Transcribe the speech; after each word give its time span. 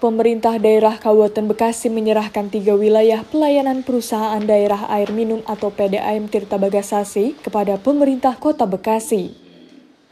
Pemerintah 0.00 0.56
daerah 0.56 0.96
Kabupaten 0.96 1.52
Bekasi 1.52 1.92
menyerahkan 1.92 2.48
tiga 2.48 2.72
wilayah 2.72 3.20
pelayanan 3.20 3.84
perusahaan 3.84 4.40
daerah 4.40 4.88
air 4.88 5.12
minum 5.12 5.44
atau 5.44 5.68
PDAM 5.68 6.24
Tirta 6.32 6.56
Bagasasi 6.56 7.36
kepada 7.44 7.76
pemerintah 7.76 8.32
kota 8.40 8.64
Bekasi. 8.64 9.49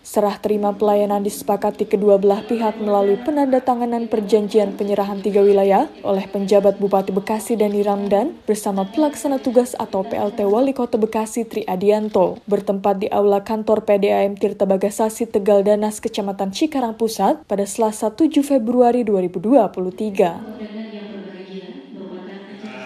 Serah 0.09 0.41
terima 0.41 0.73
pelayanan 0.73 1.21
disepakati 1.21 1.85
kedua 1.85 2.17
belah 2.17 2.41
pihak 2.41 2.81
melalui 2.81 3.21
penandatanganan 3.21 4.09
perjanjian 4.09 4.73
penyerahan 4.73 5.21
tiga 5.21 5.45
wilayah 5.45 5.85
oleh 6.01 6.25
penjabat 6.25 6.81
Bupati 6.81 7.13
Bekasi 7.13 7.61
dan 7.61 7.77
Ramdan 7.77 8.33
bersama 8.49 8.89
pelaksana 8.89 9.37
tugas 9.37 9.77
atau 9.77 10.09
PLT 10.09 10.49
Wali 10.49 10.73
Kota 10.73 10.97
Bekasi 10.97 11.45
Tri 11.45 11.69
Adianto 11.69 12.41
bertempat 12.49 13.05
di 13.05 13.13
Aula 13.13 13.45
Kantor 13.45 13.85
PDAM 13.85 14.41
Tirta 14.41 14.65
Bagasasi 14.65 15.29
Tegal 15.29 15.61
Danas 15.61 16.01
Kecamatan 16.01 16.57
Cikarang 16.57 16.97
Pusat 16.97 17.45
pada 17.45 17.69
Selasa 17.69 18.09
7 18.09 18.41
Februari 18.41 19.05
2023. 19.05 20.78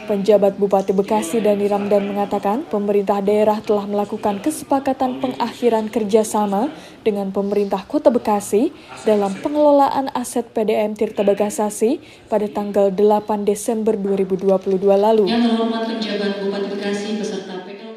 Penjabat 0.02 0.58
Bupati 0.58 0.90
Bekasi 0.90 1.38
Dani 1.38 1.70
Ramdan 1.70 2.10
mengatakan 2.10 2.66
pemerintah 2.66 3.22
daerah 3.22 3.62
telah 3.62 3.86
melakukan 3.86 4.42
kesepakatan 4.42 5.22
pengakhiran 5.22 5.86
kerjasama 5.86 6.74
dengan 7.06 7.30
pemerintah 7.30 7.86
Kota 7.86 8.10
Bekasi 8.10 8.74
dalam 9.06 9.30
pengelolaan 9.38 10.10
aset 10.10 10.50
PDM 10.50 10.98
Tirta 10.98 11.22
Bagasasi 11.22 12.02
pada 12.26 12.50
tanggal 12.50 12.90
8 12.90 13.46
Desember 13.46 13.94
2022 13.94 14.82
lalu. 14.90 15.30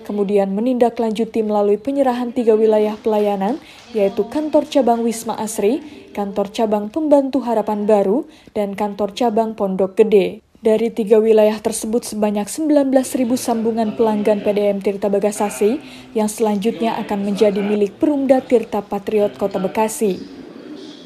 Kemudian 0.06 0.53
menindaklanjuti 0.53 1.42
melalui 1.42 1.81
penyerahan 1.81 2.30
tiga 2.30 2.53
wilayah 2.53 2.94
pelayanan, 3.02 3.58
yaitu 3.97 4.30
kantor 4.30 4.69
cabang 4.69 5.02
Wisma 5.02 5.34
Asri, 5.42 5.81
kantor 6.14 6.53
cabang 6.53 6.94
Pembantu 6.94 7.42
Harapan 7.42 7.90
Baru, 7.90 8.30
dan 8.53 8.78
kantor 8.78 9.17
cabang 9.17 9.58
Pondok 9.58 9.97
Gede. 9.97 10.45
Dari 10.64 10.88
tiga 10.88 11.20
wilayah 11.20 11.59
tersebut 11.59 12.08
sebanyak 12.08 12.48
19.000 12.48 13.28
sambungan 13.36 13.92
pelanggan 14.00 14.39
PDM 14.39 14.80
Tirta 14.80 15.12
Bagasasi 15.12 15.84
yang 16.16 16.31
selanjutnya 16.31 16.95
akan 17.03 17.28
menjadi 17.28 17.59
milik 17.59 18.00
Perumda 18.00 18.39
Tirta 18.39 18.80
Patriot 18.80 19.36
Kota 19.36 19.59
Bekasi. 19.59 20.45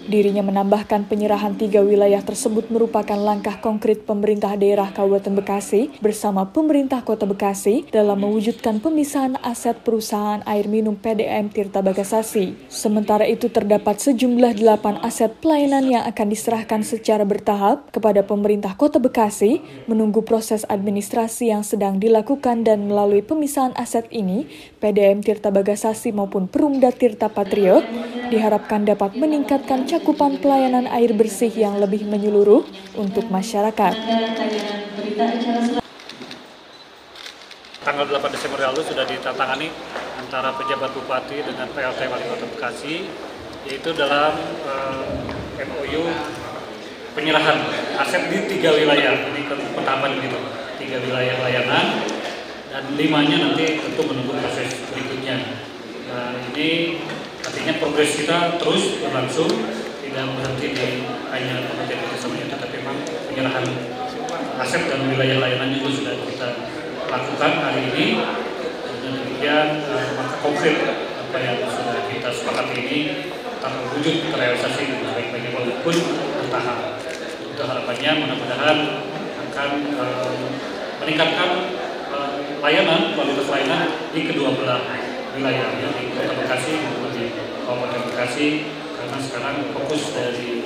Dirinya 0.07 0.39
menambahkan 0.45 1.11
penyerahan 1.11 1.59
tiga 1.59 1.83
wilayah 1.83 2.23
tersebut 2.23 2.71
merupakan 2.71 3.19
langkah 3.19 3.59
konkret 3.59 4.07
pemerintah 4.07 4.55
daerah 4.55 4.93
Kabupaten 4.95 5.35
Bekasi 5.35 5.91
bersama 5.99 6.47
pemerintah 6.47 7.03
Kota 7.03 7.27
Bekasi 7.27 7.89
dalam 7.91 8.23
mewujudkan 8.23 8.79
pemisahan 8.79 9.35
aset 9.43 9.81
perusahaan 9.83 10.39
air 10.47 10.71
minum 10.71 10.95
PDM 10.95 11.51
Tirta 11.51 11.83
Bagasasi. 11.83 12.55
Sementara 12.71 13.27
itu 13.27 13.51
terdapat 13.51 13.99
sejumlah 13.99 14.55
delapan 14.55 15.01
aset 15.03 15.35
pelayanan 15.43 15.89
yang 15.89 16.03
akan 16.07 16.27
diserahkan 16.31 16.81
secara 16.85 17.27
bertahap 17.27 17.91
kepada 17.91 18.23
pemerintah 18.23 18.77
Kota 18.79 19.01
Bekasi 19.01 19.59
menunggu 19.89 20.23
proses 20.23 20.63
administrasi 20.69 21.51
yang 21.51 21.65
sedang 21.65 21.97
dilakukan 21.97 22.63
dan 22.63 22.87
melalui 22.87 23.25
pemisahan 23.25 23.75
aset 23.75 24.05
ini, 24.13 24.47
PDM 24.79 25.25
Tirta 25.25 25.49
Bagasasi 25.49 26.13
maupun 26.15 26.45
Perumda 26.45 26.93
Tirta 26.93 27.27
Patriot 27.31 27.81
diharapkan 28.29 28.85
dapat 28.85 29.17
meningkatkan 29.17 29.89
cakupan 29.89 30.37
pelayanan 30.37 30.85
air 30.87 31.11
bersih 31.17 31.49
yang 31.49 31.81
lebih 31.81 32.05
menyeluruh 32.05 32.63
untuk 32.93 33.25
masyarakat. 33.27 33.93
Tanggal 37.79 38.05
8 38.05 38.35
Desember 38.37 38.59
lalu 38.69 38.81
sudah 38.85 39.03
ditandatangani 39.09 39.73
antara 40.21 40.53
pejabat 40.53 40.93
bupati 40.93 41.41
dengan 41.41 41.67
PLT 41.73 41.99
Wali 42.05 42.25
Kota 42.29 42.45
Bekasi, 42.53 43.09
yaitu 43.65 43.89
dalam 43.97 44.37
eh, 44.69 45.65
MOU 45.65 46.05
penyerahan 47.17 47.57
aset 47.97 48.29
di 48.29 48.45
tiga 48.45 48.77
wilayah, 48.77 49.25
ini 49.33 49.41
pentahapan 49.49 50.21
gitu, 50.21 50.39
tiga 50.77 50.97
wilayah 51.01 51.35
layanan, 51.41 51.85
dan 52.69 52.83
limanya 52.93 53.37
nanti 53.49 53.81
tentu 53.81 54.01
menunggu 54.05 54.37
proses 54.37 54.69
berikutnya. 54.93 55.35
Nah, 56.09 56.37
ini 56.53 57.01
artinya 57.49 57.73
progres 57.81 58.13
kita 58.13 58.61
terus 58.61 59.01
berlangsung 59.01 59.49
tidak 60.05 60.25
berhenti 60.37 60.67
di 60.69 60.87
hanya 61.33 61.65
pengertian 61.65 61.99
kerjasamanya 62.05 62.45
tetapi 62.53 62.75
memang 62.77 62.97
penyerahan 63.25 63.65
aset 64.61 64.85
dan 64.85 65.01
wilayah 65.09 65.41
layanan 65.41 65.73
itu 65.73 65.89
sudah 65.89 66.13
kita 66.29 66.49
lakukan 67.09 67.51
hari 67.65 67.81
ini. 67.89 68.05
Dan 68.99 69.11
demikian 69.15 69.67
uh, 69.89 70.07
maka 70.13 70.35
konkret 70.45 70.77
apa 71.17 71.37
yang 71.41 71.57
sudah 71.65 72.05
kita 72.11 72.29
sepakati 72.29 72.73
ini 72.85 72.99
terwujud 73.57 74.15
terrealisasi 74.29 74.81
dengan 74.85 75.17
baik-baiknya 75.17 75.51
walaupun 75.57 75.95
bertahap. 76.37 76.79
Itu 77.49 77.61
harapannya 77.65 78.11
mudah-mudahan 78.21 78.77
akan 79.49 79.69
uh, 79.97 80.37
meningkatkan 81.01 81.49
uh, 82.13 82.37
layanan 82.61 83.17
kualitas 83.17 83.47
layanan 83.49 83.89
di 84.13 84.21
kedua 84.29 84.53
belah 84.53 84.83
wilayah 85.33 85.67
ya, 85.79 85.89
di 85.95 86.03
Kota 86.13 86.33
Bekasi 86.35 86.73
maupun 86.83 87.08
di 87.19 87.99
Bekasi 88.07 88.47
karena 88.95 89.17
sekarang 89.19 89.55
fokus 89.75 90.15
dari 90.15 90.63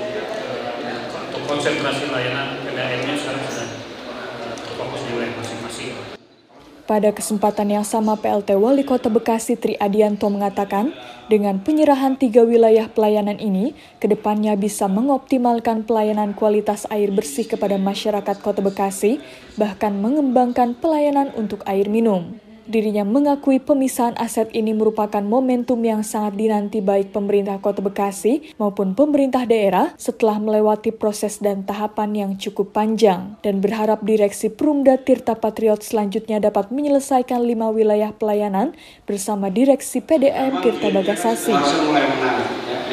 untuk 1.33 1.41
eh, 1.41 1.47
konsentrasi 1.49 2.13
layanan 2.13 2.61
PDAM-nya 2.61 3.15
sekarang 3.17 3.41
sudah 3.49 3.69
uh, 4.13 4.53
terfokus 4.57 5.01
di 5.05 5.11
wilayah 5.17 5.33
masing-masing. 5.37 5.93
Pada 6.83 7.15
kesempatan 7.15 7.71
yang 7.71 7.87
sama, 7.87 8.19
PLT 8.19 8.59
Wali 8.59 8.83
Kota 8.83 9.07
Bekasi 9.07 9.55
Tri 9.55 9.79
Adianto 9.79 10.27
mengatakan, 10.27 10.91
dengan 11.31 11.63
penyerahan 11.63 12.19
tiga 12.19 12.43
wilayah 12.43 12.91
pelayanan 12.91 13.39
ini, 13.39 13.71
ke 14.03 14.11
depannya 14.11 14.59
bisa 14.59 14.91
mengoptimalkan 14.91 15.87
pelayanan 15.87 16.35
kualitas 16.35 16.83
air 16.91 17.07
bersih 17.07 17.47
kepada 17.47 17.79
masyarakat 17.79 18.35
Kota 18.43 18.59
Bekasi, 18.59 19.23
bahkan 19.55 19.95
mengembangkan 19.95 20.75
pelayanan 20.75 21.31
untuk 21.39 21.63
air 21.63 21.87
minum. 21.87 22.35
Dirinya 22.63 23.03
mengakui 23.03 23.59
pemisahan 23.59 24.15
aset 24.15 24.47
ini 24.55 24.71
merupakan 24.71 25.19
momentum 25.19 25.75
yang 25.83 25.99
sangat 25.99 26.39
dinanti 26.39 26.79
baik 26.79 27.11
pemerintah 27.11 27.59
Kota 27.59 27.83
Bekasi 27.83 28.55
maupun 28.55 28.95
pemerintah 28.95 29.43
daerah 29.43 29.91
setelah 29.99 30.39
melewati 30.39 30.95
proses 30.95 31.43
dan 31.43 31.67
tahapan 31.67 32.15
yang 32.15 32.31
cukup 32.39 32.71
panjang 32.71 33.35
dan 33.43 33.59
berharap 33.59 33.99
direksi 34.07 34.47
Perumda 34.47 34.95
Tirta 34.95 35.35
Patriot 35.35 35.83
selanjutnya 35.83 36.39
dapat 36.39 36.71
menyelesaikan 36.71 37.43
lima 37.43 37.67
wilayah 37.67 38.15
pelayanan 38.15 38.71
bersama 39.03 39.51
direksi 39.51 39.99
PDM 39.99 40.63
Tirta 40.63 40.87
Bagasasi. 40.87 41.51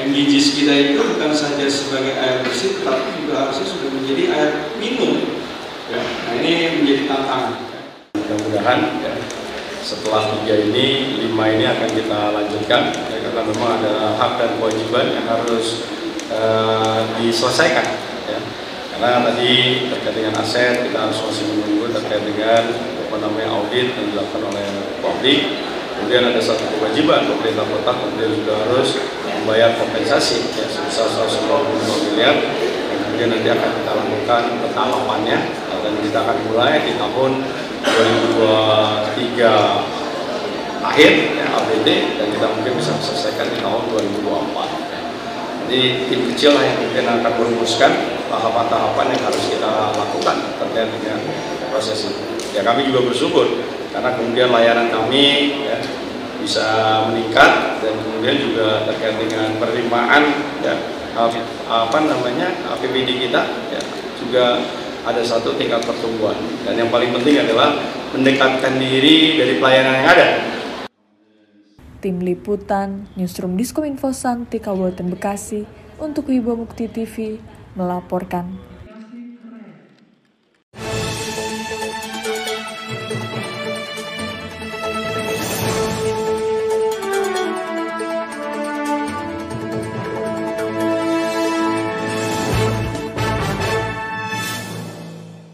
MDGs 0.00 0.46
kita 0.58 0.74
itu 0.74 0.98
bukan 0.98 1.30
saja 1.30 1.70
sebagai 1.70 2.18
air 2.18 2.42
bersih, 2.42 2.82
tapi 2.82 3.22
juga 3.22 3.46
harusnya 3.46 3.66
sudah 3.70 3.90
menjadi 3.94 4.24
air 4.34 4.50
minum. 4.82 5.14
Ya, 5.86 6.02
nah 6.02 6.34
ini 6.42 6.82
menjadi 6.82 7.02
tantangan. 7.06 7.54
Mudah-mudahan 8.16 8.78
ya, 9.02 9.12
setelah 9.80 10.36
tiga 10.40 10.54
ini 10.60 11.16
lima 11.24 11.44
ini 11.48 11.64
akan 11.64 11.88
kita 11.88 12.20
lanjutkan 12.36 12.92
ya, 12.92 13.18
karena 13.24 13.40
memang 13.48 13.70
ada 13.80 13.94
hak 14.20 14.32
dan 14.36 14.50
kewajiban 14.60 15.06
yang 15.16 15.26
harus 15.26 15.88
uh, 16.28 17.08
diselesaikan 17.16 17.86
ya. 18.28 18.38
karena 18.96 19.24
tadi 19.32 19.52
terkait 19.88 20.14
dengan 20.14 20.34
aset 20.44 20.84
kita 20.84 20.98
harus 21.08 21.18
masih 21.24 21.44
menunggu 21.48 21.88
terkait 21.96 22.22
dengan 22.28 22.62
apa 23.08 23.16
namanya 23.24 23.48
audit 23.56 23.88
yang 23.96 24.06
dilakukan 24.12 24.42
oleh 24.52 24.66
publik 25.00 25.40
kemudian 25.96 26.28
ada 26.28 26.40
satu 26.40 26.64
kewajiban 26.76 27.28
pemerintah 27.28 27.64
kota 27.64 27.92
kemudian 27.96 28.30
juga 28.36 28.54
harus 28.68 29.00
membayar 29.40 29.72
kompensasi 29.80 30.44
ya 30.60 30.68
sebesar 30.68 31.08
125 31.08 32.12
miliar 32.12 32.36
kemudian 33.08 33.28
nanti 33.32 33.48
akan 33.48 33.70
kita 33.80 33.92
lakukan 33.96 34.42
petalapannya 34.60 35.38
dan 35.80 35.92
kita 36.04 36.18
akan 36.20 36.36
mulai 36.52 36.84
di 36.84 36.92
tahun 37.00 37.32
2023 37.84 39.40
akhir 40.80 41.12
ya, 41.36 41.46
ABD 41.60 41.88
dan 42.16 42.26
kita 42.32 42.46
mungkin 42.56 42.72
bisa 42.80 42.96
selesaikan 43.00 43.46
di 43.52 43.60
tahun 43.60 43.82
2024. 43.92 45.68
Jadi 45.70 46.10
tim 46.10 46.20
kecil 46.34 46.50
lah 46.56 46.64
yang 46.66 46.78
mungkin 46.82 47.04
akan 47.06 47.32
merumuskan 47.38 47.92
tahapan-tahapan 48.26 49.06
yang 49.14 49.22
harus 49.22 49.44
kita 49.46 49.94
lakukan 49.94 50.36
terkait 50.58 50.90
dengan 50.98 51.18
proses 51.70 52.10
ini. 52.10 52.18
Ya 52.50 52.66
kami 52.66 52.90
juga 52.90 53.06
bersyukur 53.06 53.46
karena 53.94 54.10
kemudian 54.18 54.50
layanan 54.50 54.90
kami 54.90 55.62
ya, 55.70 55.78
bisa 56.42 56.66
meningkat 57.12 57.78
dan 57.78 57.94
kemudian 58.02 58.36
juga 58.40 58.82
terkait 58.90 59.14
dengan 59.22 59.54
penerimaan 59.62 60.22
ya, 60.64 60.74
apa 61.70 61.98
namanya 62.02 62.50
APBD 62.74 63.30
kita 63.30 63.42
ya, 63.70 63.80
juga 64.18 64.58
ada 65.04 65.22
satu 65.24 65.56
tingkat 65.56 65.80
pertumbuhan 65.84 66.36
dan 66.64 66.76
yang 66.76 66.90
paling 66.92 67.12
penting 67.16 67.40
adalah 67.40 67.76
mendekatkan 68.12 68.76
diri 68.76 69.40
dari 69.40 69.54
pelayanan 69.56 69.94
yang 70.02 70.08
ada. 70.08 70.28
Tim 72.00 72.16
Liputan, 72.24 73.12
Newsroom 73.12 73.60
Diskominfo 73.60 74.16
Santi 74.16 74.56
Kabupaten 74.56 75.12
Bekasi 75.12 75.68
untuk 76.00 76.32
Wibo 76.32 76.56
Mukti 76.56 76.88
TV 76.88 77.36
melaporkan. 77.76 78.48